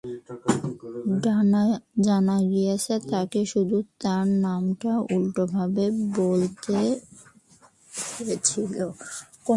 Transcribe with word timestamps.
জানা 2.05 2.37
গিয়েছে, 2.51 2.93
তাকে 3.11 3.41
শুধু 3.45 3.77
তার 3.99 4.25
নামটা 4.45 4.91
উল্টোভাবে 5.15 5.85
বলতে 6.19 6.77
হয়েছিল। 8.15 8.75